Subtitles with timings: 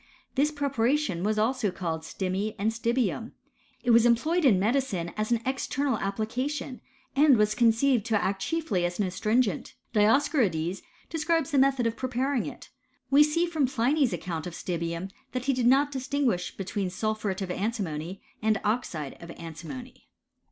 [0.33, 3.33] This preparation was also called stimmi and stibium.
[3.83, 6.81] It was employed in medicine as an external application,
[7.15, 11.95] and was conceived to act chiefly as an astringent; Dios corides describes the method of
[11.95, 12.69] preparing it.
[13.11, 17.51] We see, from Pliny's account of stibium, that he did not distinguish between sulphuret of
[17.51, 20.07] antimony and oxide of antimony.